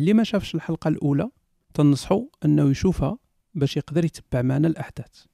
[0.00, 1.30] اللي ما شافش الحلقة الأولى
[1.74, 3.18] تنصحو أنه يشوفها
[3.54, 5.24] باش يقدر يتبع معنا الأحداث.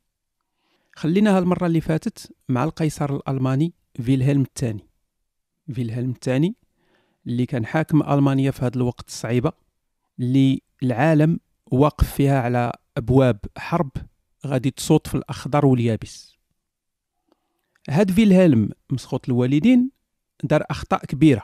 [0.97, 4.87] خلينا هالمرة اللي فاتت مع القيصر الألماني فيلهلم الثاني.
[5.73, 6.55] فيلهلم الثاني
[7.27, 9.53] اللي كان حاكم ألمانيا في هذا الوقت الصعيبة
[10.21, 13.91] اللي العالم واقف فيها على أبواب حرب
[14.47, 16.37] غادي تصوت في الأخضر واليابس.
[17.91, 19.91] هاد فيلهلم مسخوط الوالدين
[20.45, 21.43] دار أخطاء كبيرة.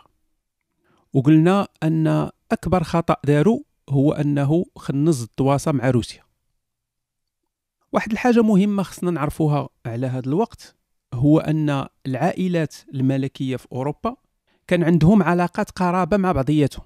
[1.12, 6.22] وقلنا أن أكبر خطأ دارو هو أنه خنز التواصل مع روسيا.
[7.92, 10.76] واحد الحاجة مهمة خصنا نعرفوها على هذا الوقت
[11.14, 14.16] هو أن العائلات الملكية في أوروبا
[14.66, 16.84] كان عندهم علاقات قرابة مع بعضياتهم.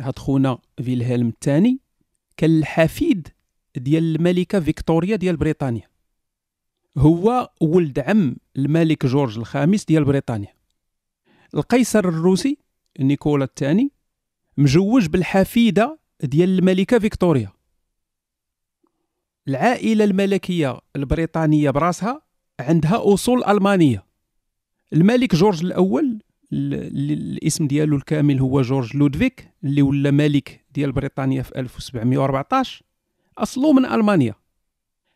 [0.00, 1.80] هاد خونا فيلهلم الثاني
[2.36, 3.28] كان الحفيد
[3.76, 5.88] ديال الملكة فيكتوريا ديال بريطانيا.
[6.98, 10.54] هو ولد عم الملك جورج الخامس ديال بريطانيا.
[11.54, 12.58] القيصر الروسي
[13.00, 13.95] نيكولا الثاني
[14.56, 17.52] مجوج بالحفيدة ديال الملكة فيكتوريا.
[19.48, 22.22] العائلة الملكية البريطانية براسها
[22.60, 24.06] عندها أصول ألمانية.
[24.92, 31.58] الملك جورج الأول الاسم ديالو الكامل هو جورج لودفيك اللي ولا ملك ديال بريطانيا في
[31.58, 32.82] 1714
[33.38, 34.34] اصله من ألمانيا.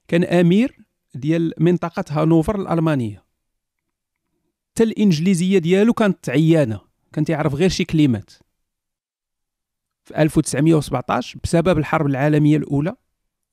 [0.08, 0.78] كان أمير
[1.14, 3.24] ديال منطقة هانوفر الألمانية.
[4.70, 6.80] حتى الإنجليزية ديالو كانت عيانة
[7.12, 8.30] كان تعرف غير شي كلمات.
[10.10, 12.94] في 1917 بسبب الحرب العالمية الأولى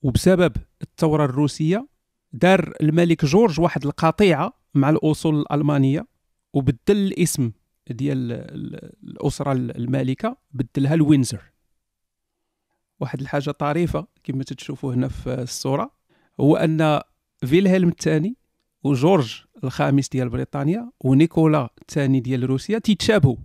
[0.02, 1.88] وبسبب الثورة الروسية
[2.32, 6.06] دار الملك جورج واحد القطيعه مع الأصول الألمانية
[6.52, 7.52] وبدل الاسم
[7.90, 8.32] ديال
[9.02, 11.42] الأسرة المالكة بدلها لوينزر.
[13.00, 15.90] واحد الحاجة طريفة كما تشوفوا هنا في الصورة
[16.40, 17.00] هو أن
[17.46, 18.36] فيلهلم الثاني
[18.84, 23.36] وجورج الخامس ديال بريطانيا ونيكولا الثاني ديال روسيا تيتشابهوا.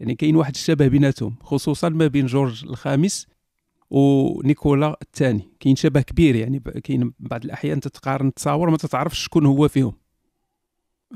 [0.00, 3.26] يعني كاين واحد الشبه بيناتهم خصوصا ما بين جورج الخامس
[3.90, 5.50] ونيكولا الثاني.
[5.60, 9.92] كاين شبه كبير يعني كاين بعض الأحيان تتقارن تصاور ما تتعرفش شكون هو فيهم.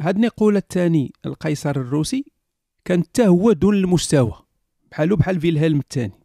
[0.00, 2.24] هاد نيكولا الثاني القيصر الروسي
[2.84, 4.32] كان حتى هو دون المستوى
[4.90, 6.20] بحالو بحال فيلهلم الثاني.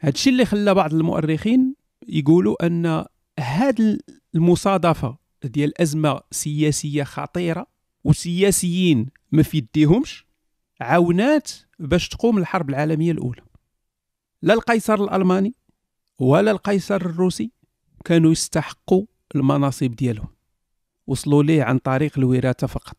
[0.00, 1.74] هادشي اللي خلى بعض المؤرخين
[2.08, 3.04] يقولوا أن
[3.38, 4.00] هاد
[4.34, 7.66] المصادفة ديال أزمة سياسية خطيرة
[8.04, 10.26] وسياسيين ما في يديهمش
[10.82, 13.42] عاونات باش تقوم الحرب العالمية الأولى.
[14.42, 15.54] لا القيصر الألماني
[16.18, 17.50] ولا القيصر الروسي
[18.04, 20.28] كانوا يستحقوا المناصب ديالهم.
[21.06, 22.96] وصلوا ليه عن طريق الوراثة فقط.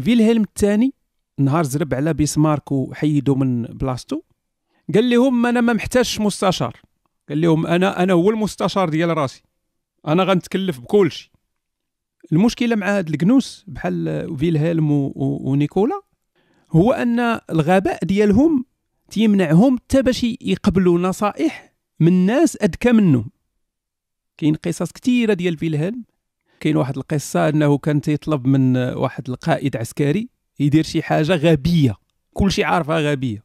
[0.00, 0.94] فيلهلم الثاني
[1.38, 4.22] نهار زرب على بيسمارك وحيدوا من بلاصتو
[4.94, 6.80] قال لهم أنا ما محتاجش مستشار.
[7.28, 9.42] قال لهم أنا أنا هو المستشار ديال راسي.
[10.06, 11.30] أنا غنتكلف بكل شيء
[12.32, 16.00] المشكلة مع هاد الكنوس بحال فيلهلم ونيكولا
[16.70, 18.64] هو أن الغباء ديالهم
[19.10, 23.30] تيمنعهم حتى باش يقبلوا نصائح من ناس أذكى منهم.
[24.38, 26.04] كاين قصص كثيرة ديال فيلهلم
[26.60, 30.28] كاين واحد القصة أنه كان تيطلب من واحد القائد عسكري
[30.60, 31.94] يدير شي حاجة غبية.
[32.34, 33.44] كل شيء عارفها غبية.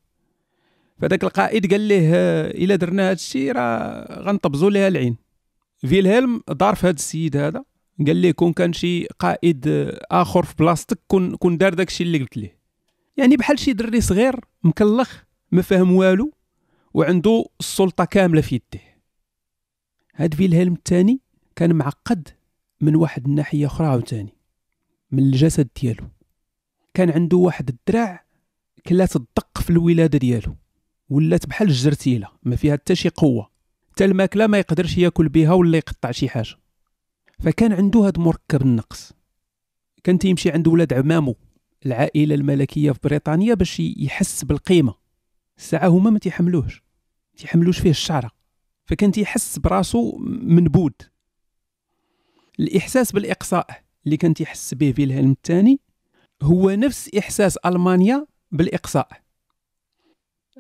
[1.01, 2.11] فذاك القائد قال له
[2.47, 5.17] إلا درنا هذا الشيء راه غنطبزوا ليها العين.
[5.77, 7.63] فيلهلم دار في هذا السيد هذا.
[8.07, 12.17] قال ليه كون كان شي قائد آخر في بلاصتك كون كون دار داك الشيء اللي
[12.17, 12.60] قلت ليه.
[13.17, 16.31] يعني بحال شي دري صغير مكلخ ما فاهم والو
[16.94, 18.83] وعنده السلطة كاملة في يده
[20.16, 21.19] هاد فيلهلم الثاني
[21.55, 22.29] كان معقد
[22.81, 24.33] من واحد الناحية أخرى عاوتاني
[25.11, 26.07] من الجسد ديالو.
[26.94, 28.25] كان عنده واحد الدراع
[28.88, 30.55] كلات الدق في الولادة ديالو
[31.09, 33.50] ولات بحال الجرتيله ما فيها حتى شي قوة.
[33.91, 36.55] حتى الماكلة ما يقدرش ياكل بها ولا يقطع شي حاجة.
[37.39, 39.13] فكان عنده هاد مركب النقص.
[40.03, 41.36] كان تيمشي عند ولاد عمامو.
[41.86, 44.95] العائلة الملكية في بريطانيا باش يحس بالقيمة.
[45.57, 46.83] الساعة هما ما تيحملوهش
[47.38, 48.31] تيحملوش فيه الشعرة.
[48.86, 50.94] فكان تيحس براسو منبود
[52.60, 55.80] الإحساس بالإقصاء اللي كان تيحس به فيلهلم الثاني
[56.42, 59.22] هو نفس إحساس ألمانيا بالإقصاء.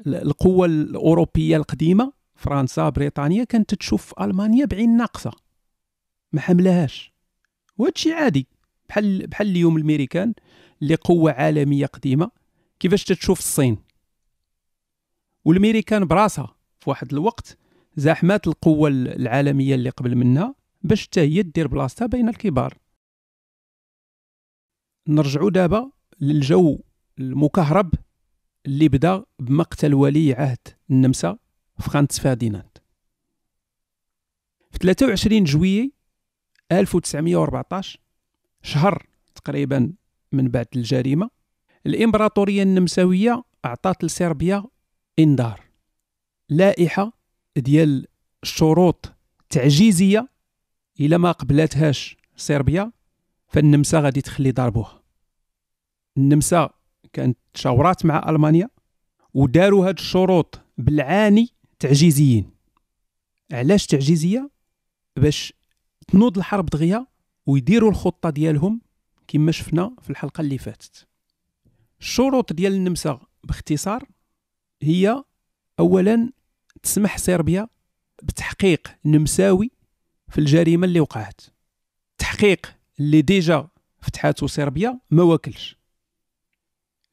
[0.07, 5.31] القوة الأوروبية القديمة فرنسا بريطانيا كانت تشوف ألمانيا بعين ناقصة.
[6.33, 7.13] ما حملهاش.
[7.77, 8.47] وهادشي عادي.
[8.89, 10.33] بحال بحال اليوم الميريكان
[10.81, 12.31] اللي قوه عالمية قديمة.
[12.79, 13.77] كيفاش تتشوف الصين؟
[15.45, 17.57] والميريكان براسها في واحد الوقت
[17.95, 22.77] زاحمات القوة العالمية اللي قبل منها باش حتى هي دير بلاصتها بين الكبار.
[25.07, 26.79] نرجعوا دابا للجو
[27.19, 27.93] المكهرب
[28.65, 31.37] اللي بدا بمقتل ولي عهد النمسا
[31.79, 32.77] فرانس فرديناند
[34.71, 35.93] في 23 جويي
[36.71, 37.99] 1914
[38.61, 39.93] شهر تقريبا
[40.31, 41.29] من بعد الجريمة.
[41.85, 44.63] الإمبراطورية النمساوية اعطت لصربيا
[45.19, 45.61] إنذار.
[46.49, 47.13] لائحة
[47.57, 48.07] ديال
[48.43, 49.11] الشروط
[49.41, 50.27] التعجيزيه
[50.99, 52.91] الا ما قبلاتهاش صربيا
[53.47, 55.01] فالنمسا غادي تخلي ضربوها
[56.17, 56.69] النمسا
[57.13, 58.69] كانت تشاورات مع ألمانيا
[59.33, 61.49] وداروا هاد الشروط بالعاني
[61.79, 62.51] تعجيزيين.
[63.51, 64.49] علاش تعجيزية؟
[65.15, 65.53] باش
[66.07, 67.07] تنوض الحرب دغيا
[67.45, 68.81] ويديروا الخطة ديالهم
[69.31, 71.07] كما شفنا في الحلقة اللي فاتت.
[71.99, 74.07] الشروط ديال النمسا باختصار
[74.81, 75.23] هي
[75.79, 76.31] اولا
[76.83, 77.67] تسمح صربيا
[78.23, 79.71] بتحقيق نمساوي
[80.29, 81.41] في الجريمة اللي وقعت.
[82.17, 83.67] تحقيق اللي déjà
[84.01, 85.77] فتحاتو صربيا ما واكلش.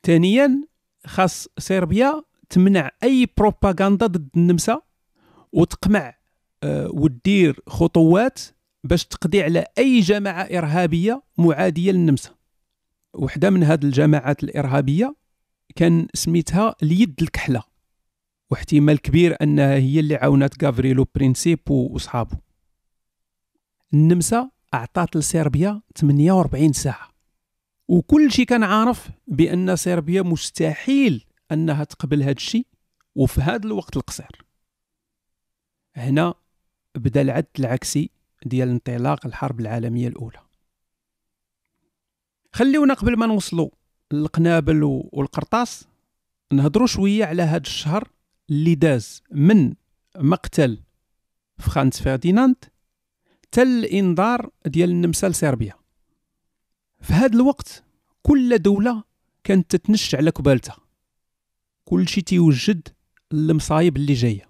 [0.03, 0.65] ثانيا
[1.07, 4.83] خاص صربيا تمنع أي بروباغندا ضد النمسا
[5.53, 6.15] وتقمع
[6.63, 8.41] أه ودير خطوات
[8.89, 12.31] باش تقضي على أي جماعة إرهابية معادية للنمسا.
[13.15, 15.17] وحدة من هذه الجماعات الإرهابية
[15.77, 17.63] كان سميتها اليد الكحلة.
[18.51, 22.39] واحتمال كبير أنها هي اللي عاونت غافريلو برينسيب وصحابه
[23.95, 27.09] النمسا أعطات لصربيا 48 ساعة.
[27.89, 32.67] وكل شيء كان عارف بأن صربيا مستحيل أنها تقبل هذا الشيء
[33.15, 34.45] وفي هذا الوقت القصير.
[35.97, 36.35] هنا
[36.95, 40.41] بدأ العد العكسي ديال انطلاق الحرب العالمية الأولى.
[42.53, 43.71] خليونا قبل ما نوصلوا
[44.13, 45.89] للقنابل والقرطاس.
[46.53, 48.09] نهضروا شوية على هذا الشهر
[48.51, 49.75] اللي داز من
[50.17, 50.83] مقتل
[51.59, 52.57] فرانس فرديناند
[53.43, 55.75] حتى الإنذار ديال النمسا لصربيا
[57.01, 57.85] في هذا الوقت
[58.23, 59.05] كل دولة
[59.45, 60.77] كانت تتنش على كبالتها
[61.85, 62.89] كل شيء تيوجد
[63.33, 64.49] المصايب اللي جاية.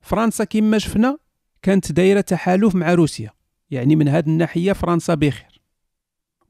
[0.00, 1.18] فرنسا كما شفنا
[1.62, 3.30] كانت دايرة تحالف مع روسيا
[3.70, 5.60] يعني من هذه الناحية فرنسا بخير.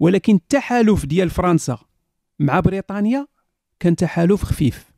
[0.01, 1.79] ولكن التحالف ديال فرنسا
[2.39, 3.27] مع بريطانيا
[3.81, 4.93] كان تحالف خفيف.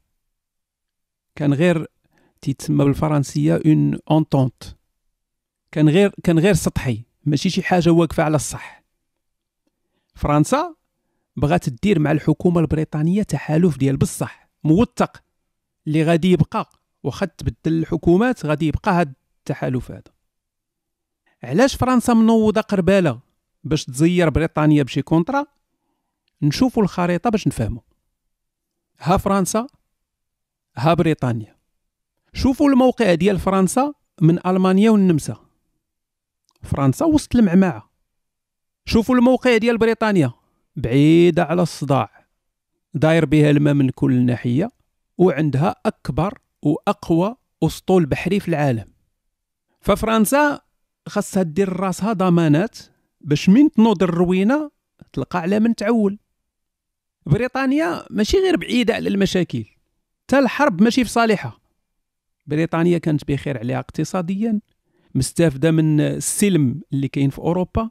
[1.36, 1.86] كان غير
[2.40, 4.62] تيتسمى بالفرنسية une entente
[5.72, 8.82] كان غير كان غير سطحي ماشي شي حاجة واقفة على الصح.
[10.14, 10.74] فرنسا
[11.36, 15.22] بغات دير مع الحكومة البريطانية تحالف ديال بصح موثق
[15.86, 16.70] اللي غادي يبقى
[17.02, 19.12] واخا تبدل الحكومات غادي يبقى هذا
[19.50, 20.02] التحالف هذا.
[21.42, 23.20] علاش فرنسا منوضة قربالة
[23.64, 25.46] باش تزير بريطانيا بشي contrat
[26.42, 27.82] نشوفوا الخريطة باش نفهموا.
[29.00, 29.66] ها فرنسا
[30.76, 31.56] ها بريطانيا.
[32.32, 35.36] شوفوا الموقع ديال فرنسا من ألمانيا والنمسا.
[36.62, 37.90] فرنسا وسط المعمعة.
[38.84, 40.32] شوفوا الموقع ديال بريطانيا
[40.76, 42.26] بعيدة على الصداع.
[42.94, 44.70] داير بها الماء من كل ناحية
[45.18, 48.99] وعندها أكبر وأقوى أسطول بحري في العالم.
[49.80, 50.60] ففرنسا
[51.08, 52.78] خاصها دير راسها ضمانات
[53.20, 54.70] باش من تنوض الروينة
[55.12, 56.18] تلقى على من تعول.
[57.26, 59.64] بريطانيا ماشي غير بعيدة على المشاكل
[60.24, 61.60] حتى الحرب ماشي في صالحها.
[62.46, 64.60] بريطانيا كانت بخير عليها اقتصاديا
[65.14, 67.90] مستافدة من السلم اللي كاين في أوروبا.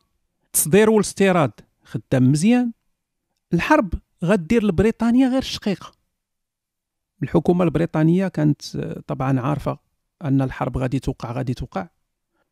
[0.53, 1.51] تصدير والاستيراد
[1.83, 2.71] خدام مزيان.
[3.53, 5.91] الحرب غدير لبريطانيا غير شقيقة.
[7.23, 9.79] الحكومة البريطانية كانت طبعا عارفة
[10.21, 11.87] أن الحرب غادي توقع غادي توقع.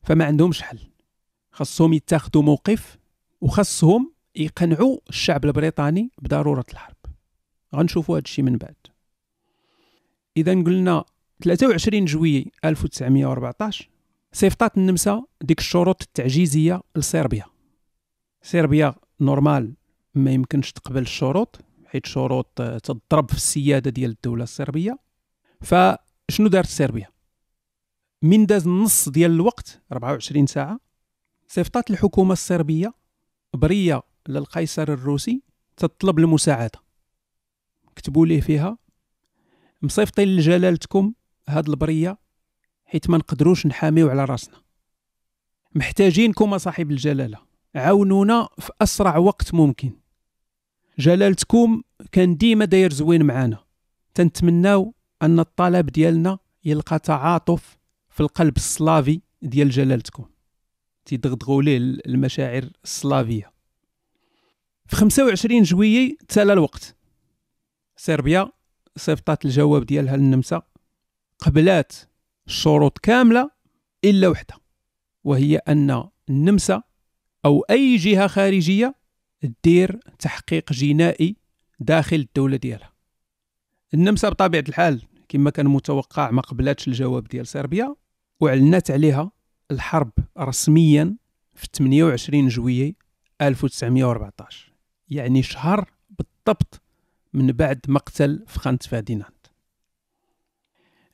[0.04, 0.80] فما عندهمش حل.
[1.52, 2.98] خاصهم يتاخذوا موقف
[3.42, 6.96] وخاصهم يقنعوا الشعب البريطاني بضرورة الحرب.
[7.76, 8.76] غنشوفوا هذا الشيء من بعد.
[10.38, 11.06] إذا قلنا
[11.44, 13.90] 23 جويي 1914
[14.32, 17.46] صيفطات النمسا ديك الشروط التعجيزية لصربيا
[18.42, 19.74] صربيا نورمال
[20.16, 24.98] ما يمكنش تقبل الشروط حيت شروط تضرب في السيادة ديال الدولة الصربيه
[25.62, 27.08] فشنو دارت صربيا
[28.22, 30.80] من داز النص ديال الوقت 24 ساعة
[31.48, 32.94] صيفطات الحكومة الصربية
[33.54, 35.42] برية للقيصر الروسي
[35.78, 36.80] تطلب المساعدة.
[37.96, 38.78] كتبوا ليه فيها
[39.82, 41.14] مصيفطين لجلالتكم
[41.50, 42.18] هاد البرية
[42.86, 44.62] حيت ما نقدروش نحاميو على راسنا.
[45.76, 47.40] محتاجينكم صاحب الجلالة
[47.76, 49.92] عاونونا في أسرع وقت ممكن.
[51.00, 51.82] جلالتكم
[52.12, 53.64] كان ديما داير زوين معانا.
[54.14, 57.77] تنتمناو أن الطلب ديالنا يلقى تعاطف
[58.18, 60.26] في القلب السلافي ديال جلالتكم.
[61.06, 63.52] تيدغدغوا ليه المشاعر السلافية.
[64.86, 66.96] في 25 جويي تلا الوقت.
[67.98, 68.52] صربيا
[68.98, 70.62] صيفطات الجواب ديالها للنمسا.
[71.40, 71.94] قبلات
[72.48, 73.52] الشروط كاملة
[74.06, 74.56] إلا وحدة
[75.24, 76.84] وهي أن النمسا
[77.46, 78.96] أو أي جهة خارجية
[79.64, 81.36] دير تحقيق جنائي
[81.80, 82.94] داخل الدولة ديالها.
[83.94, 87.96] النمسا بطبيعة الحال كما كان متوقع ما قبلاتش الجواب ديال صربيا
[88.40, 89.32] وأعلنت عليها
[89.72, 91.16] الحرب رسميا
[91.56, 92.96] في 28 جويي
[93.42, 94.74] 1914
[95.10, 96.82] يعني شهر بالضبط
[97.34, 99.38] من بعد مقتل فرانس فرديناند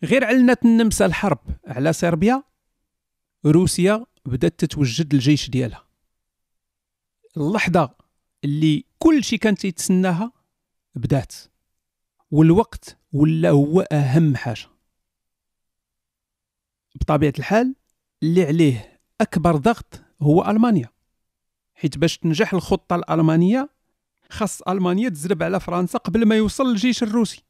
[0.03, 2.43] غير علنت النمسا الحرب على صربيا
[3.45, 5.85] روسيا بدأت تتوجد الجيش ديالها.
[7.37, 7.95] اللحظة
[8.43, 10.31] اللي كل شيء كان تيتسناها
[10.95, 11.33] بدات
[12.31, 14.72] والوقت ولا هو أهم حاجة.
[16.95, 17.75] بطبيعة الحال
[18.23, 20.89] اللي عليه أكبر ضغط هو ألمانيا.
[21.75, 23.69] حيت باش تنجح الخطة الألمانية
[24.29, 27.43] خاص ألمانيا تزرب على فرنسا قبل ما يوصل الجيش الروسي.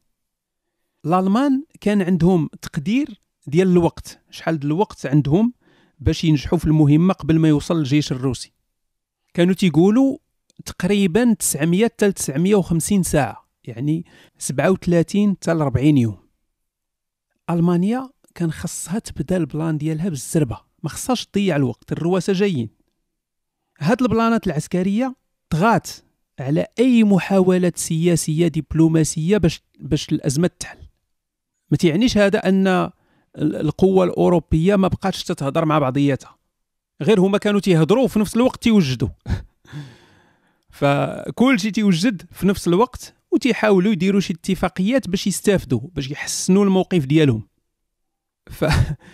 [1.04, 5.52] الألمان كان عندهم تقدير ديال الوقت شحال الوقت عندهم
[5.98, 8.52] باش ينجحوا في المهمة قبل ما يوصل الجيش الروسي.
[9.34, 10.18] كانوا تيقولوا
[10.64, 14.04] تقريبا 900 حتى 950 ساعة يعني
[14.38, 16.18] 37 حتى 40 يوم.
[17.50, 20.60] ألمانيا كان خصها تبدا البلان ديالها بالزربة.
[20.82, 22.68] ما خصهاش تضيع الوقت الرواسه جايين.
[23.78, 25.16] هاد البلانات العسكرية
[25.50, 25.88] طغات
[26.40, 30.78] على أي محاولات سياسية دبلوماسية باش باش الأزمة تحل.
[31.70, 32.90] ما تيعنيش هذا أن
[33.38, 36.38] القوة الأوروبية ما بقاتش تتهضر مع بعضياتها.
[37.02, 39.08] غير هما كانوا تيهضروا وفي نفس الوقت تيوجدوا.
[40.70, 47.06] فكل شيء تيوجد في نفس الوقت وتيحاولوا يديروا شي اتفاقيات باش يستافدوا باش يحسنوا الموقف
[47.06, 47.53] ديالهم.
[48.50, 48.64] ف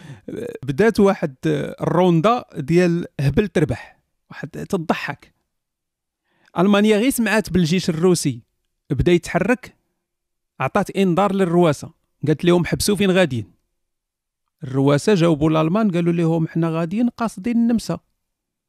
[0.67, 5.35] بدات واحد الروندا ديال هبل تربح واحد تضحك.
[6.59, 8.43] ألمانيا غير سمعات بالجيش الروسي
[8.91, 9.77] بدا يتحرك
[10.61, 11.93] عطات إنذار للرواسة.
[12.27, 13.53] قالت لهم حبسوا فين غاديين.
[14.65, 18.01] الرواسة جاوبوا الألمان قالوا لهم حنا غاديين قاصدين النمسا.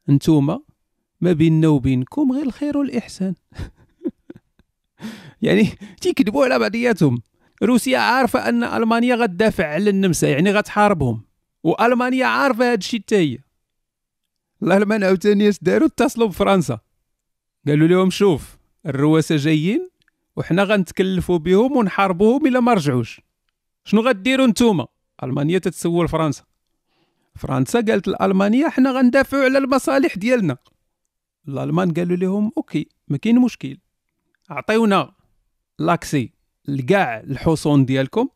[0.10, 0.62] انتوما
[1.22, 3.36] ما بيننا وبينكم غير الخير والإحسان.
[5.41, 5.70] يعني
[6.01, 7.22] تيكذبوا على بعضياتهم.
[7.63, 11.25] روسيا عارفة أن ألمانيا غتدافع على النمسا يعني غتحاربهم.
[11.63, 13.39] وألمانيا عارفة هذا الشيء حتى هي.
[14.63, 16.80] الألمان عاوتاني اش داروا؟ اتصلوا بفرنسا.
[17.68, 19.89] قالوا لهم شوف الرواسة جايين
[20.36, 23.22] وحنا غنتكلفوا بهم ونحاربوهم إلا ما رجعوش.
[23.84, 24.88] شنو غديروا نتوما؟
[25.24, 26.44] ألمانيا تتسول فرنسا.
[27.36, 30.58] فرنسا قالت لألمانيا حنا غندافعوا على المصالح ديالنا.
[31.48, 33.77] الألمان قالوا لهم OK ما كاين مشكل.
[34.50, 35.13] عطيونا
[35.80, 36.34] l'accès.
[36.68, 38.30] لكاع الحصون ديالكم.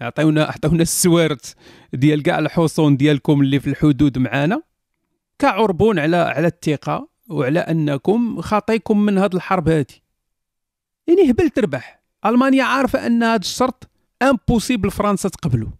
[0.00, 1.56] عطيونا عطيونا السوارت
[1.92, 4.62] ديال كاع الحصون ديالكم اللي في الحدود معانا.
[5.38, 9.86] كعربون على على الثقة وعلى أنكم خاطيكم من هذه الحرب هذه
[11.06, 13.90] يعني هبل تربح ألمانيا عارفة أن هذا الشرط
[14.22, 15.70] impossible فرنسا تقبله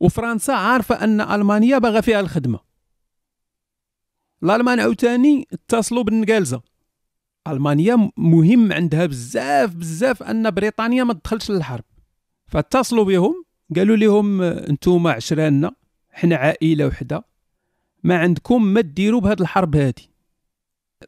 [0.00, 2.60] وفرنسا عارفة أن ألمانيا باغا فيها الخدمة.
[4.42, 6.62] الألمان عاوتاني اتصلوا بالنقالزة.
[7.48, 11.84] ألمانيا مهم عندها بزاف بزاف أن بريطانيا ما تدخلش للحرب.
[12.46, 13.44] فاتصلوا بهم
[13.76, 15.72] قالوا لهم أنتم عشراننا
[16.10, 17.24] حنا عائلة وحدة
[18.04, 20.10] ما عندكم ما ديروا بهذه الحرب هذه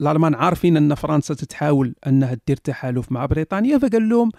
[0.00, 4.30] الألمان عارفين أن فرنسا تتحاول أنها دير تحالف مع بريطانيا فقال لهم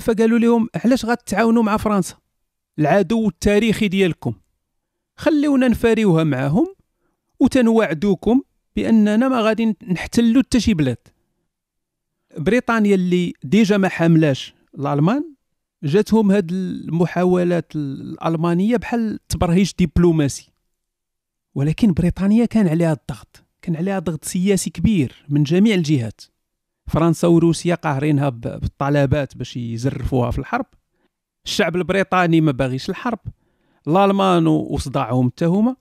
[0.00, 2.14] فقالوا لهم علاش غتعاونوا مع فرنسا؟
[2.78, 4.34] العدو التاريخي ديالكم.
[5.16, 6.74] خليونا نفاريوها معاهم
[7.40, 8.42] وتنوعدوكم
[8.76, 11.08] بأننا ما غادي نحتلوا حتى شي بلاد.
[12.38, 15.24] بريطانيا اللي ديجا ما حاملاش الألمان
[15.82, 20.48] جاتهم هاد المحاولات الألمانية بحال تبرهيج دبلوماسي
[21.54, 26.20] ولكن بريطانيا كان عليها الضغط كان عليها ضغط سياسي كبير من جميع الجهات.
[26.86, 30.66] فرنسا وروسيا قاهرينها بالطلبات باش يزرفوها في الحرب.
[31.44, 33.18] الشعب البريطاني ما باغيش الحرب.
[33.88, 35.76] الألمان وصداعهم حتى هما.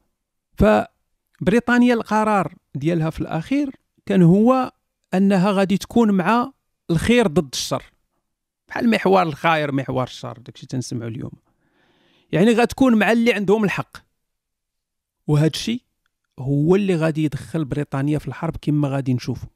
[0.58, 4.72] فبريطانيا القرار ديالها في الأخير كان هو
[5.14, 6.52] أنها غادي تكون مع
[6.90, 7.84] الخير ضد الشر.
[8.68, 11.32] بحال محور الخير محور الشر داكشي تنسمعوا اليوم.
[12.32, 13.98] يعني غتكون مع اللي عندهم الحق.
[15.28, 15.82] وهذا الشيء
[16.40, 19.50] هو اللي غادي يدخل بريطانيا في الحرب كما غادي نشوفوا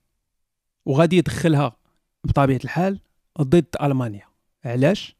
[0.85, 1.77] وغادي يدخلها
[2.23, 2.99] بطبيعة الحال
[3.41, 4.27] ضد ألمانيا.
[4.65, 5.15] علاش؟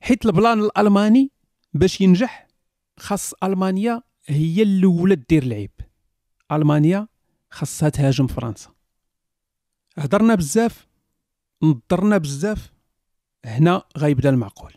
[0.00, 1.30] حيت البلان الألماني
[1.74, 2.48] باش ينجح
[2.98, 5.70] خاص ألمانيا هي الاولى دير العيب.
[6.52, 7.08] ألمانيا
[7.50, 8.73] خاصها تهاجم فرنسا.
[9.98, 10.86] هضرنا بزاف
[11.62, 12.72] نضرنا بزاف
[13.44, 14.72] هنا غيبدا المعقول.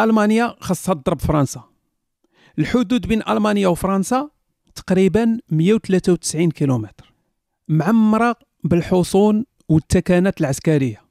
[0.00, 1.64] ألمانيا خاصها تضرب فرنسا.
[2.58, 4.30] الحدود بين ألمانيا وفرنسا
[4.74, 7.12] تقريبا 193 كيلومتر.
[7.68, 11.02] معمرة بالحصون والتكانات العسكرية.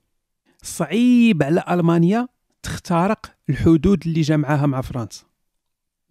[0.64, 2.28] صعيب على ألمانيا
[2.64, 5.24] تخترق الحدود اللي جمعها مع فرنسا.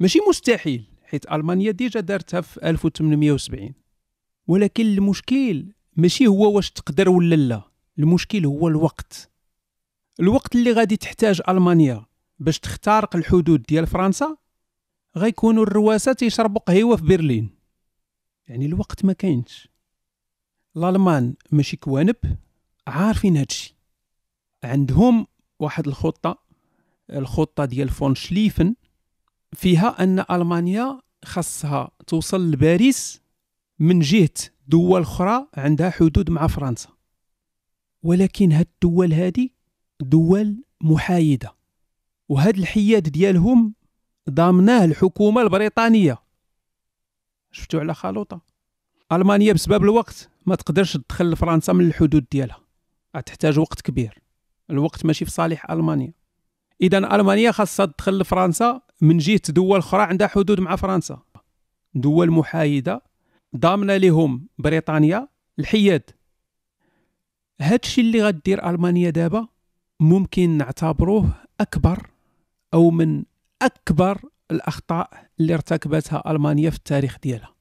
[0.00, 3.72] ماشي مستحيل حيت ألمانيا ديجا دارتها في 1870
[4.46, 7.62] ولكن المشكل ماشي هو واش تقدر ولا لا.
[7.98, 9.30] المشكل هو الوقت.
[10.20, 12.06] الوقت اللي غادي تحتاج ألمانيا
[12.38, 14.36] باش تخترق الحدود ديال فرنسا
[15.16, 17.50] غيكونوا الرواسات يشربوا قهوه في برلين.
[18.48, 19.68] يعني الوقت ما كاينش.
[20.76, 22.16] الألمان ماشي كوانب
[22.86, 23.76] عارفين هادشي.
[24.64, 25.26] عندهم
[25.58, 26.38] واحد الخطة
[27.10, 28.74] الخطة ديال فون شليفن
[29.52, 33.22] فيها أن ألمانيا خاصها توصل لباريس
[33.78, 34.30] من جهة
[34.70, 36.88] دول أخرى عندها حدود مع فرنسا.
[38.02, 39.54] ولكن هاد الدول هادي
[40.00, 41.56] دول محايدة
[42.28, 43.74] وهاد الحياد ديالهم
[44.30, 46.18] ضامناه الحكومة البريطانية.
[47.52, 48.40] شفتوا على خلوطة؟
[49.12, 52.60] ألمانيا بسبب الوقت ما تقدرش تدخل فرنسا من الحدود ديالها
[53.26, 54.18] تحتاج وقت كبير.
[54.70, 56.12] الوقت ماشي في صالح ألمانيا.
[56.80, 61.22] إذا ألمانيا خاصها تدخل لفرنسا من جهة دول أخرى عندها حدود مع فرنسا.
[61.94, 63.09] دول محايدة
[63.56, 65.28] ضامنة لهم بريطانيا؟
[65.58, 66.10] الحياد.
[67.60, 69.48] هادشي اللي غدير ألمانيا دابا
[70.00, 72.10] ممكن نعتبروه أكبر
[72.74, 73.24] أو من
[73.62, 77.54] أكبر الأخطاء اللي ارتكبتها ألمانيا في التاريخ ديالها.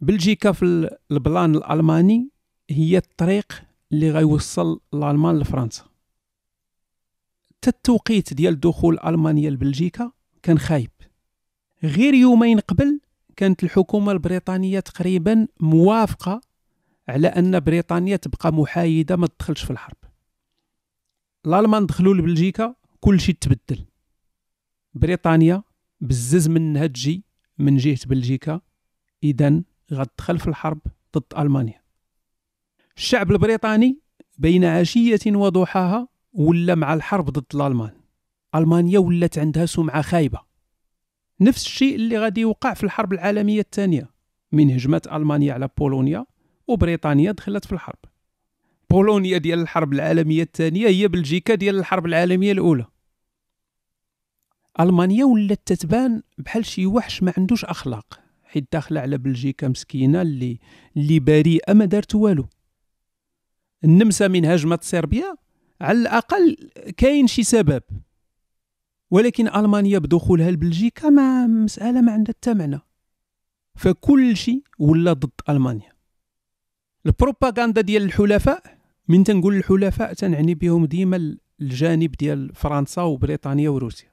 [0.00, 2.28] بلجيكا في البلان الألماني
[2.70, 3.62] هي الطريق
[3.92, 5.84] اللي غيوصل الألمان لفرنسا.
[7.68, 10.12] التوقيت ديال دخول ألمانيا لبلجيكا
[10.42, 10.90] كان خايب.
[11.82, 13.00] غير يومين قبل
[13.38, 16.40] كانت الحكومة البريطانية تقريبا موافقة
[17.08, 19.96] على أن بريطانيا تبقى محايدة ما تدخلش في الحرب.
[21.46, 23.84] الألمان دخلوا لبلجيكا كل شيء تبدل.
[24.94, 25.62] بريطانيا
[26.00, 27.24] بزز منها تجي
[27.58, 28.60] من جهة بلجيكا
[29.22, 30.80] اذا غتدخل في الحرب
[31.16, 31.82] ضد ألمانيا.
[32.96, 33.98] الشعب البريطاني
[34.38, 38.00] بين عشية وضحاها ولا مع الحرب ضد الألمان.
[38.54, 40.47] ألمانيا ولات عندها سمعة خايبة.
[41.40, 44.10] نفس الشيء اللي غادي يوقع في الحرب العالمية الثانية.
[44.52, 46.26] من هجمت ألمانيا على بولونيا
[46.68, 47.98] وبريطانيا دخلت في الحرب.
[48.90, 52.86] بولونيا ديال الحرب العالمية الثانية هي بلجيكا ديال الحرب العالمية الأولى.
[54.80, 60.58] ألمانيا ولات تتبان بحال شي وحش ما عندوش أخلاق حيت داخلة على بلجيكا مسكينة اللي
[60.96, 62.48] اللي بريئة ما دارت والو.
[63.84, 65.36] النمسا من هجمة صربيا
[65.80, 67.82] على الأقل كاين شي سبب.
[69.10, 72.80] ولكن ألمانيا بدخولها لبلجيكا ما مسألة ما عندها حتى معنى.
[73.74, 75.92] فكل شيء ولا ضد ألمانيا.
[77.06, 84.12] البروباغندا ديال الحلفاء من تنقول الحلفاء تنعني بهم ديما الجانب ديال فرنسا وبريطانيا وروسيا.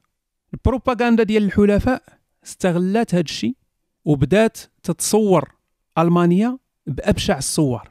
[0.54, 2.02] البروباغندا ديال الحلفاء
[2.44, 3.56] استغلات هذا الشيء
[4.04, 5.54] وبدات تتصور
[5.98, 7.88] ألمانيا بأبشع الصور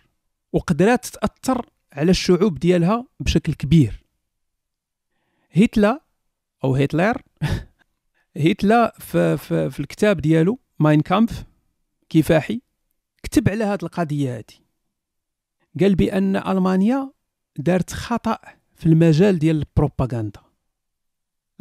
[0.54, 4.04] وقدرات تأثر على الشعوب ديالها بشكل كبير.
[5.52, 6.00] هتلر
[6.66, 7.22] أو هتلر.
[8.38, 11.46] هتلر في, في, في الكتاب ديالو Mein Kampf
[12.10, 12.62] كفاحي
[13.24, 14.44] كتب على هذه القضية هذه
[15.80, 17.12] قال بأن ألمانيا
[17.58, 18.38] دارت خطأ
[18.76, 20.42] في المجال ديال البروباغندا.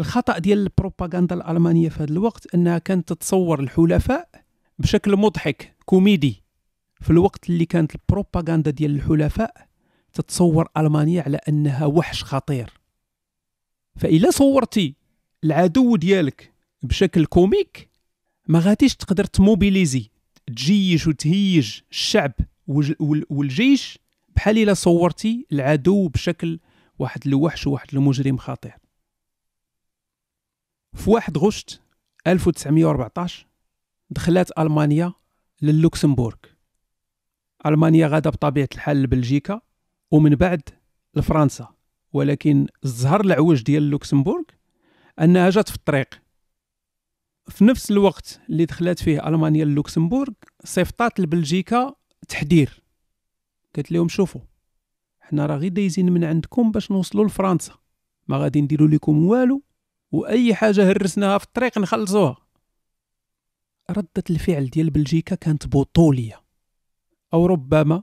[0.00, 4.28] الخطأ ديال البروباغندا الألمانية في هذا الوقت أنها كانت تتصور الحلفاء
[4.78, 6.44] بشكل مضحك كوميدي.
[7.00, 9.68] في الوقت اللي كانت البروباغندا ديال الحلفاء
[10.12, 12.83] تتصور ألمانيا على أنها وحش خطير.
[13.96, 14.94] فإلا صورتي
[15.44, 16.52] العدو ديالك
[16.82, 17.90] بشكل comique
[18.48, 20.10] ما غاديش تقدر تموبيليزي.
[20.46, 22.32] تجيش وتهيج الشعب
[23.30, 23.98] والجيش
[24.36, 26.60] بحال إلا صورتي العدو بشكل
[26.98, 28.74] واحد الوحش وواحد المجرم خطير.
[30.94, 31.80] في واحد غشت
[32.26, 33.46] 1914
[34.10, 35.12] دخلت ألمانيا
[35.62, 36.36] للوكسمبورغ
[37.66, 39.60] ألمانيا غادا بطبيعة الحال لبلجيكا
[40.10, 40.62] ومن بعد
[41.14, 41.73] لفرنسا.
[42.14, 44.42] ولكن الزهر العوج ديال لوكسمبورغ
[45.20, 46.08] انها جات في الطريق.
[47.48, 50.32] في نفس الوقت اللي دخلت فيه ألمانيا للوكسمبورغ
[50.64, 51.94] صيفطات لبلجيكا
[52.28, 52.82] تحذير.
[53.76, 54.40] قالت لهم شوفوا
[55.20, 57.74] حنا راه غير دايزين من عندكم باش نوصلوا لفرنسا.
[58.28, 59.62] ما غادي نديروا لكم والو
[60.12, 62.36] وأي حاجة هرسناها في الطريق نخلصوها.
[63.90, 66.44] ردة الفعل ديال بلجيكا كانت بطولية.
[67.34, 68.02] أو ربما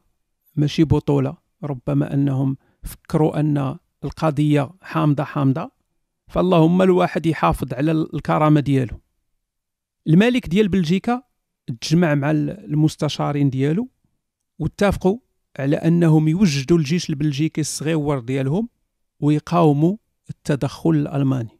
[0.55, 5.71] ماشي بطولة ربما أنهم فكروا أن القضية حامضة حامضة
[6.27, 9.01] فاللهم الواحد يحافظ على الكرامة ديالو.
[10.07, 11.23] الملك ديال بلجيكا
[11.81, 13.89] تجمع مع المستشارين ديالو
[14.59, 15.17] واتفقوا
[15.59, 18.69] على أنهم يوجدوا الجيش البلجيكي الصغير ديالهم
[19.19, 19.97] ويقاوموا
[20.29, 21.59] التدخل الألماني.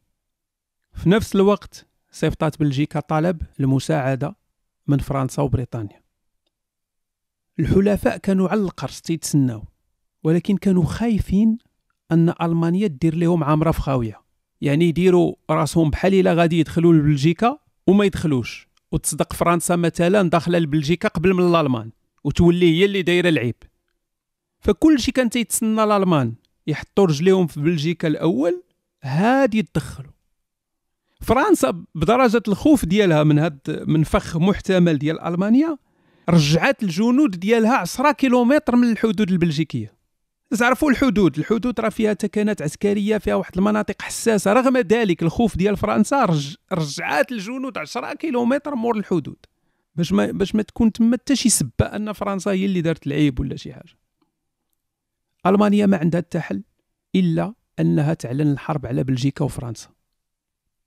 [0.93, 4.36] في نفس الوقت صيفطات بلجيكا طلب المساعدة
[4.88, 6.01] من فرنسا وبريطانيا.
[7.60, 9.63] الحلفاء كانوا على القرص تيتسناو
[10.23, 11.58] ولكن كانوا خايفين
[12.12, 14.21] أن ألمانيا دير لهم عامره في خاويه
[14.62, 18.67] يعني يديروا رأسهم بحال إلا غادي يدخلوا لبلجيكا وما يدخلوش.
[18.91, 21.91] وتصدق فرنسا مثلا داخلة لبلجيكا قبل من الألمان
[22.24, 23.56] وتولي هي اللي دايرة العيب.
[24.60, 26.34] فكل شيء كان تيتسنى الألمان
[26.67, 28.63] يحطوا رجليهم في بلجيكا الأول
[29.04, 30.12] هادي يدخلوا.
[31.21, 35.78] فرنسا بدرجة الخوف ديالها من هاد من فخ محتمل ديال ألمانيا
[36.30, 40.01] رجعت الجنود ديالها 10 كيلومتر من الحدود البلجيكية.
[40.60, 41.38] تعرفوا الحدود.
[41.40, 44.54] الحدود راه فيها تكنات عسكرية فيها واحد المناطق حساسة.
[44.54, 46.56] رغم ذلك الخوف ديال فرنسا رج...
[46.72, 49.38] رجعات الجنود 10 كيلومتر مور الحدود.
[49.96, 53.40] باش ما باش ما تكون تما حتى شي سبة أن فرنسا هي اللي دارت العيب
[53.40, 53.94] ولا شي حاجة.
[55.46, 56.64] ألمانيا ما عندها حتى حل
[57.16, 59.90] إلا أنها تعلن الحرب على بلجيكا وفرنسا.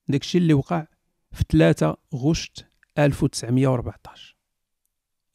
[0.09, 0.87] داكشي اللي وقع
[1.33, 2.67] في 3 غشت
[2.99, 4.37] 1914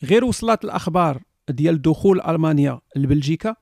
[0.04, 3.56] غير وصلت الأخبار ديال دخول ألمانيا لبلجيكا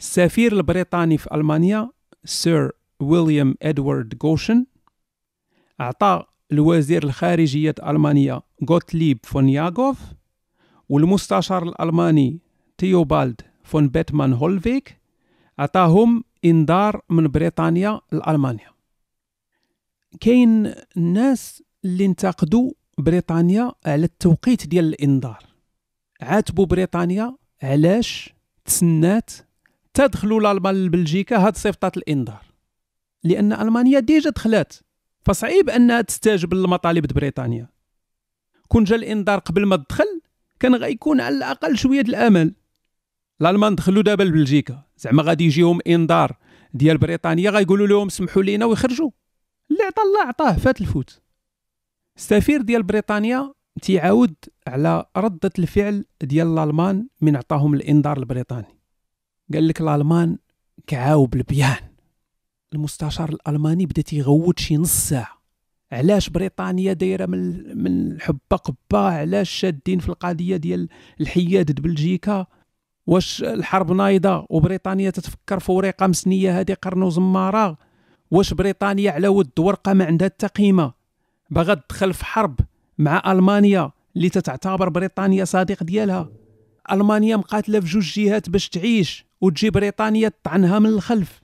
[0.00, 1.90] السفير البريطاني في ألمانيا
[2.24, 4.66] سير ويليام إدوارد غوشن
[5.80, 9.98] أعطى الوزير الخارجية ألمانيا غوتليب فون ياغوف
[10.88, 12.38] والمستشار الألماني
[12.78, 15.00] تيوبالد فون بيتمان هولفيك
[15.58, 18.70] عطاهم إنذار من بريطانيا لألمانيا.
[20.20, 25.44] كاين الناس اللي انتقدوا بريطانيا على التوقيت ديال الإنذار.
[26.20, 28.34] عاتبوا بريطانيا علاش
[28.64, 29.30] تسنات
[29.94, 32.44] حتى دخلوا الالمان لبلجيكا عاد صيفطات الإنذار.
[33.24, 34.74] لأن ألمانيا déjà دخلات.
[35.22, 37.68] فصعيب انها تستجب للمطالب بريطانيا
[38.68, 40.20] كون جا الإنذار قبل ما تدخل
[40.60, 42.54] كان غيكون على الأقل شوية الأمل.
[43.40, 44.82] الألمان دخلوا دابا لبلجيكا.
[44.96, 46.36] زعما غادي يجيهم إنذار
[46.74, 49.10] ديال بريطانيا غيقولوا لهم سمحوا لينا ويخرجوا.
[49.70, 51.20] اللي عطى الله عطاه فات الفوت.
[52.16, 54.34] السفير ديال بريطانيا تيعاود
[54.66, 58.79] على ردة الفعل ديال الألمان من عطاهم الإنذار البريطاني.
[59.54, 60.38] قال لك الألمان
[60.86, 61.76] كعاو بالبيان
[62.72, 65.40] المستشار الألماني بدا تيغوت شي نص ساعة.
[65.92, 70.88] علاش بريطانيا دايرة من من حبه قبة؟ علاش شادين في القضية ديال
[71.20, 72.46] الحياد بلجيكا
[73.06, 77.78] واش الحرب نايضة وبريطانيا تتفكر في ورقه مسنية هذه قرن وزمارة؟
[78.30, 80.92] واش بريطانيا على ود ورقة ما عندها حتى قيمه
[81.50, 82.60] باغا تدخل في حرب
[82.98, 86.28] مع ألمانيا اللي تتعتبر بريطانيا صديق ديالها.
[86.92, 91.42] ألمانيا مقاتلة في جوج جهات باش تعيش وتجي بريطانيا تطعنها من الخلف.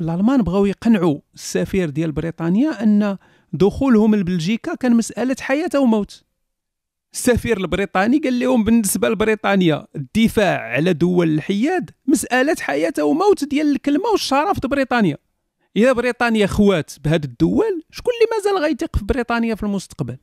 [0.00, 3.18] الألمان بغاو يقنعوا السفير ديال بريطانيا أن
[3.52, 6.24] دخولهم لبلجيكا كان مسألة حياة أو موت
[7.12, 13.72] السفير البريطاني قال لهم بالنسبة لبريطانيا الدفاع على دول الحياد مسألة حياة أو موت ديال
[13.72, 15.18] الكلمة والشرف د بريطانيا.
[15.76, 20.18] إذا بريطانيا خوات بهاد الدول شكون اللي مازال غيثق في بريطانيا في المستقبل؟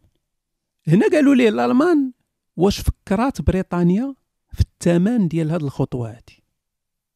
[0.88, 2.12] هنا قالوا ليه الألمان
[2.58, 4.15] واش فكرات بريطانيا
[4.52, 6.44] في الثمن ديال هاد الخطوة هادي.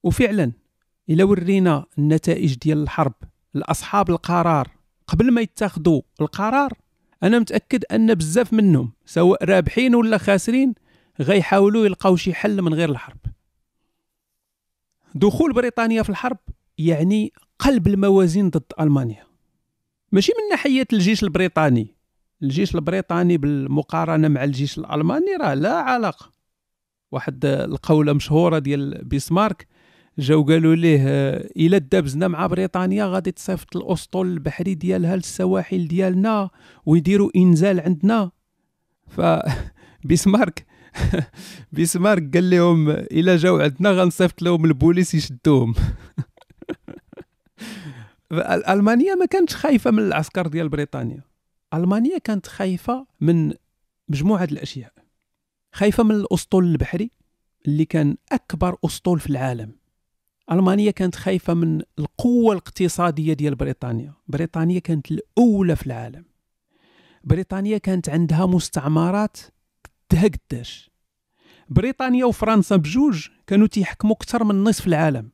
[0.04, 0.52] وفعلا
[1.10, 3.14] إلا ورينا النتائج ديال الحرب
[3.54, 4.72] لاصحاب القرار
[5.08, 6.74] قبل ما يتخذوا القرار
[7.24, 10.74] أنا متأكد أن بزاف منهم سواء رابحين ولا خاسرين
[11.22, 13.18] غيحاولوا يلقاو شي حل من غير الحرب.
[15.16, 16.38] دخول بريطانيا في الحرب
[16.78, 19.24] يعني قلب الموازين ضد ألمانيا.
[20.12, 21.96] ماشي من ناحية الجيش البريطاني.
[22.44, 26.32] الجيش البريطاني بالمقارنة مع الجيش الألماني راه لا علاقة.
[27.14, 29.68] واحد القولة مشهورة ديال بيسمارك
[30.20, 31.02] جاو قالوا ليه
[31.58, 36.50] إلا دابزنا مع بريطانيا غادي تصيفط الأسطول البحري ديالها للسواحل ديالنا
[36.86, 38.32] ويديروا إنزال عندنا.
[39.08, 39.22] ف
[40.08, 40.66] بيسمارك
[41.74, 45.74] بيسمارك قال لهم إلا جاو عندنا غنصيفط لهم البوليس يشدوهم.
[48.70, 51.22] ألمانيا ما كانتش خايفة من العسكر ديال بريطانيا.
[51.74, 53.54] ألمانيا كانت خايفة من
[54.10, 55.03] مجموعة الأشياء.
[55.74, 57.12] خايفة من الأسطول البحري
[57.68, 59.76] اللي كان أكبر أسطول في العالم.
[60.52, 64.14] ألمانيا كانت خايفة من القوة الاقتصادية ديال بريطانيا.
[64.28, 66.26] بريطانيا كانت الأولى في العالم.
[67.24, 69.38] بريطانيا كانت عندها مستعمرات
[70.12, 70.90] قدها قداش
[71.70, 75.32] بريطانيا وفرنسا بجوج كانوا تيحكموا أكثر من نصف العالم.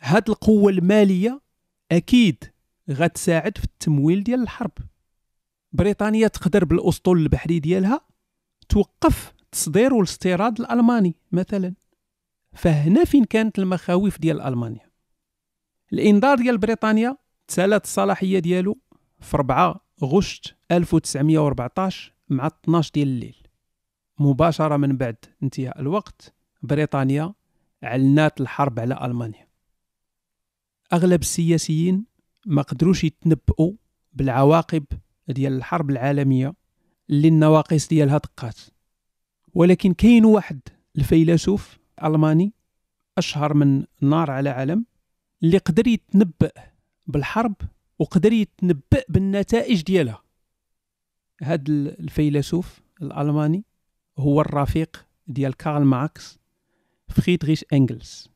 [0.00, 1.40] هاد القوة المالية
[1.92, 2.44] أكيد
[2.90, 4.72] غتساعد في التمويل ديال الحرب.
[5.72, 8.00] بريطانيا تقدر بالأسطول البحري ديالها
[8.68, 11.74] توقف التصدير والاستيراد الألماني مثلا.
[12.52, 14.90] فهنا فين كانت المخاوف ديال ألمانيا؟
[15.92, 17.16] الإنذار ديال بريطانيا
[17.48, 18.78] تسالات الصلاحيه ديالو
[19.20, 23.36] في 4 غشت 1914 مع 12 ديال الليل.
[24.18, 27.34] مباشرة من بعد انتهاء الوقت بريطانيا
[27.84, 29.48] اعلنات الحرب على ألمانيا.
[30.92, 32.04] أغلب السياسيين
[32.46, 33.72] ما قدروش يتنبؤوا
[34.12, 34.84] بالعواقب
[35.28, 36.54] ديال الحرب العالمية
[37.10, 38.73] اللي النواقص ديالها دقات.
[39.54, 40.60] ولكن كاين واحد
[40.96, 42.52] الفيلسوف ألماني
[43.18, 44.86] أشهر من نار على علم
[45.42, 46.50] اللي قدر يتنبأ
[47.06, 47.54] بالحرب
[47.98, 50.22] وقدر يتنبأ بالنتائج ديالها.
[51.42, 53.64] هاد الفيلسوف الألماني
[54.18, 56.38] هو الرفيق ديال كارل ماركس
[57.08, 58.30] فريدريش انجلز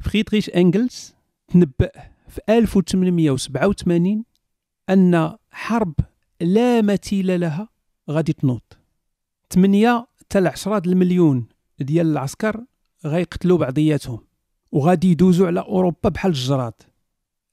[0.00, 1.14] فريدريش انجلز
[1.48, 1.90] تنبأ
[2.28, 4.24] في 1887
[4.90, 5.94] أن حرب
[6.40, 7.68] لا مثيل لها
[8.10, 8.60] غادي تنوض.
[9.52, 11.46] 8 حتى 10 المليون
[11.78, 12.64] ديال العسكر
[13.06, 14.20] غيقتلوا بعضياتهم
[14.72, 16.72] وغادي يدوزوا على أوروبا بحال الجراد.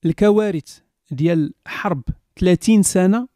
[0.05, 0.79] الكوارث
[1.11, 2.03] ديال حرب
[2.39, 3.27] 30 سنة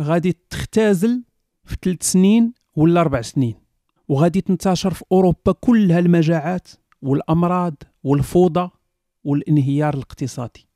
[0.00, 1.24] غادي تختزل
[1.64, 3.54] في ثلاث سنين ولا أربع سنين
[4.08, 6.68] وغادي تنتشر في أوروبا كلها المجاعات
[7.02, 8.70] والأمراض والفوضى
[9.24, 10.66] والانهيار الاقتصادي.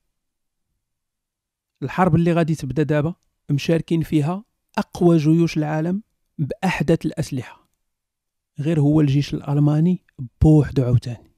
[1.83, 3.14] الحرب اللي غادي تبدأ دابا
[3.51, 4.44] مشاركين فيها
[4.79, 6.03] أقوى جيوش العالم
[6.38, 7.63] بأحدث الأسلحة.
[8.61, 10.03] غير هو الجيش الألماني
[10.43, 11.31] بوحدو عاوتاني.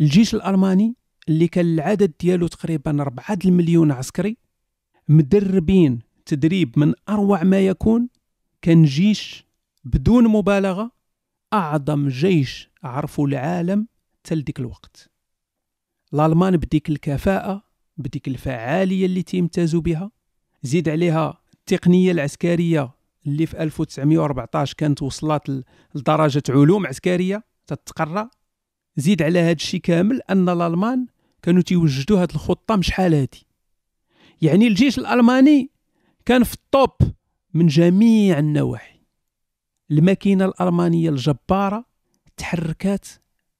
[0.00, 0.96] الجيش الألماني
[1.28, 4.36] اللي كان العدد ديالو تقريبا 4 المليون عسكري
[5.08, 8.08] مدربين تدريب من أروع ما يكون
[8.62, 9.46] كان جيش
[9.84, 10.90] بدون مبالغة
[11.52, 13.88] أعظم جيش عرفوا العالم
[14.24, 15.10] تل ديك الوقت.
[16.14, 17.62] الألمان بديك الكفاءة
[17.96, 20.10] بديك الفعالية اللي تيمتازوا بها
[20.62, 22.90] زيد عليها التقنية العسكرية
[23.26, 28.30] اللي في 1914 كانت وصلت لدرجة علوم عسكرية تتقرا
[28.96, 31.06] زيد على هذا الشيء كامل أن الألمان
[31.42, 33.46] كانوا تيوجدوا هذه الخطة مش شحال هادي.
[34.42, 35.70] يعني الجيش الألماني
[36.26, 36.90] كان في الطوب
[37.54, 39.00] من جميع النواحي.
[39.90, 41.84] الماكينة الألمانية الجبارة
[42.36, 43.06] تحركات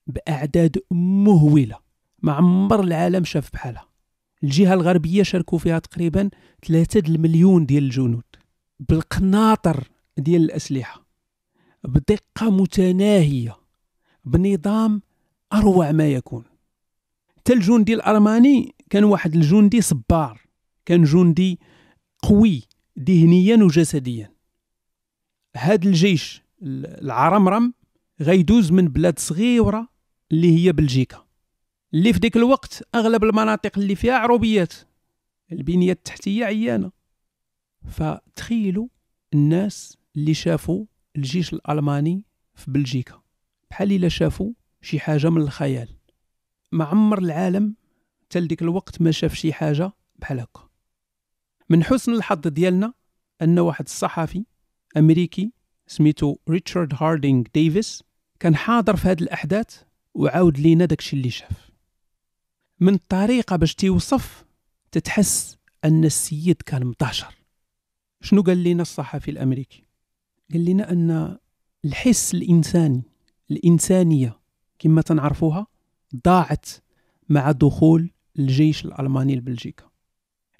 [0.07, 1.77] بأعداد مهولة.
[2.19, 3.87] ما عمر العالم شاف بحالها.
[4.43, 6.29] الجهة الغربية شاركوا فيها تقريبا
[6.67, 8.23] 3 المليون ديال الجنود.
[8.89, 11.05] بالقناطر ديال الأسلحة
[11.83, 13.57] بدقة متناهية
[14.25, 15.01] بنظام
[15.53, 16.43] أروع ما يكون.
[17.37, 20.41] حتى الجندي الالماني كان واحد الجندي صبار
[20.85, 21.59] كان جندي
[22.23, 22.63] قوي
[22.99, 24.33] ذهنيا وجسديا.
[25.57, 27.73] هذا الجيش العرمرم
[28.21, 29.87] غيدوز من بلاد صغيرة
[30.31, 31.25] اللي هي بلجيكا
[31.93, 34.73] اللي في ديك الوقت أغلب المناطق اللي فيها عروبيات
[35.51, 36.91] البنية التحتية عيانة.
[37.87, 38.87] فتخيلوا
[39.33, 42.23] الناس اللي شافوا الجيش الألماني
[42.55, 43.21] في بلجيكا.
[43.69, 45.87] بحال إلا شافوا شي حاجة من الخيال.
[46.71, 47.75] ما عمر العالم
[48.21, 50.69] حتى لديك الوقت ما شاف شي حاجة بحال هكا.
[51.69, 52.93] من حسن الحظ ديالنا
[53.41, 54.45] أن واحد الصحفي
[54.97, 55.51] أمريكي
[55.87, 58.03] سميتو ريتشارد هاردينغ ديفيس
[58.39, 61.71] كان حاضر في هذه الأحداث وعاود لينا داكشي اللي شاف.
[62.79, 64.45] من الطريقة باش تيوصف
[64.91, 67.40] تتحس أن السيد كان مطهشر
[68.21, 69.83] شنو قال لنا الصحفي الأمريكي؟
[70.53, 71.37] قال لنا أن
[71.85, 73.03] الحس الإنساني
[73.51, 74.39] الإنسانية
[74.79, 75.67] كما تنعرفوها
[76.25, 76.69] ضاعت
[77.29, 79.85] مع دخول الجيش الألماني لبلجيكا.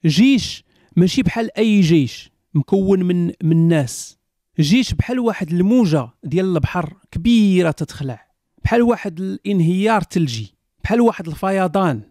[0.06, 0.64] جيش
[0.96, 4.18] ماشي بحال أي جيش مكون من من ناس.
[4.60, 8.28] جيش بحال واحد الموجة ديال البحر كبيرة تتخلع.
[8.64, 12.02] بحال واحد الانهيار ثلجي بحال واحد الفيضان.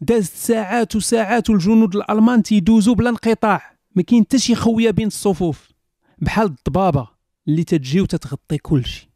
[0.00, 3.73] دازت ساعات وساعات والجنود الألمان تيدوزوا بلا انقطاع.
[3.94, 5.68] ما كاين حتى شي خويه بين الصفوف
[6.18, 7.08] بحال الضبابة
[7.48, 9.10] اللي تتجي وتتغطي كلشي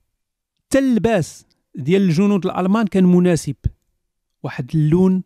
[0.69, 3.57] حتى اللباس ديال الجنود الألمان كان مناسب.
[4.43, 5.23] واحد اللون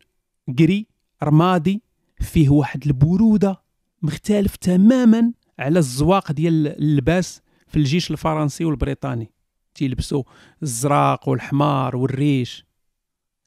[0.59, 0.87] قري
[1.23, 1.81] رمادي
[2.19, 3.61] فيه واحد البرودة
[4.01, 9.31] مختلف تماما على الزواق ديال اللباس في الجيش الفرنسي والبريطاني.
[9.75, 10.23] تيلبسوا
[10.63, 12.65] الزراق والحمار والريش.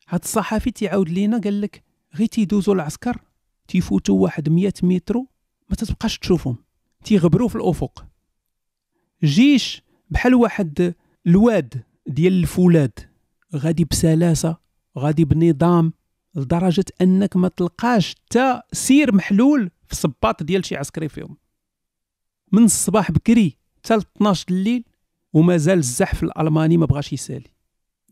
[0.08, 1.82] هاد الصحفي تيعاود لينا قال لك
[2.14, 3.20] غير تيدوزوا العسكر
[3.68, 5.22] تيفوتوا واحد 100 متر
[5.70, 6.56] ما تتبقاش تشوفهم.
[7.04, 8.06] تيغبروا في الأفق.
[9.24, 10.94] جيش بحال واحد
[11.26, 12.98] الواد ديال الفولاد.
[13.56, 14.56] غادي بسلاسة
[14.98, 15.92] غادي بنظام
[16.34, 21.36] لدرجة أنك ما تلقاش حتى سير محلول في صباط ديال شي عسكري فيهم.
[22.52, 24.84] من الصباح بكري حتى 12 الليل
[25.32, 27.50] ومازال الزحف الألماني ما بغاش يسالي.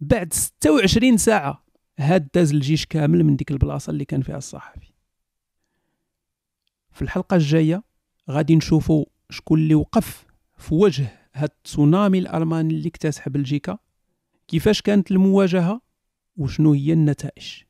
[0.00, 1.64] بعد 26 ساعة
[1.98, 4.93] هاد داز الجيش كامل من ديك البلاصة اللي كان فيها الصحفي.
[6.94, 7.82] في الحلقة الجاية
[8.30, 10.26] غادي نشوفوا شكون اللي وقف
[10.56, 13.78] في وجه هاد التسونامي الألماني اللي اكتسح بلجيكا
[14.48, 15.80] كيفاش كانت المواجهة
[16.36, 17.62] وشنو هي النتائج.